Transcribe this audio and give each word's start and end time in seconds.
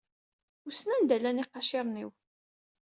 Wissen 0.63 0.89
anda 0.95 1.15
llan 1.19 1.41
iqaciṛen-iw. 1.43 2.11